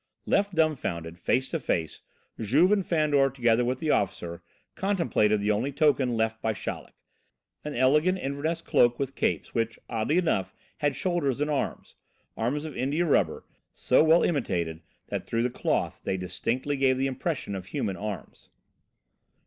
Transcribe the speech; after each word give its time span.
Left 0.25 0.55
dumbfounded, 0.55 1.19
face 1.19 1.47
to 1.49 1.59
face, 1.59 2.01
Juve 2.39 2.71
and 2.71 2.83
Fandor, 2.83 3.29
together 3.29 3.63
with 3.63 3.77
the 3.77 3.91
officer, 3.91 4.41
contemplated 4.73 5.41
the 5.41 5.51
only 5.51 5.71
token 5.71 6.17
left 6.17 6.37
them 6.41 6.49
by 6.49 6.53
Chaleck. 6.53 6.95
An 7.63 7.75
elegant 7.75 8.17
Inverness 8.17 8.63
cloak 8.63 8.97
with 8.97 9.13
capes, 9.13 9.53
which, 9.53 9.77
oddly 9.87 10.17
enough, 10.17 10.55
had 10.77 10.95
shoulders 10.95 11.39
and 11.39 11.51
arms 11.51 11.93
arms 12.35 12.65
of 12.65 12.75
India 12.75 13.05
rubber, 13.05 13.45
so 13.73 14.03
well 14.03 14.23
imitated 14.23 14.81
that 15.09 15.27
through 15.27 15.43
the 15.43 15.51
cloth 15.51 16.01
they 16.03 16.17
distinctly 16.17 16.77
gave 16.77 16.97
the 16.97 17.05
impression 17.05 17.53
of 17.53 17.67
human 17.67 17.95
arms. 17.95 18.49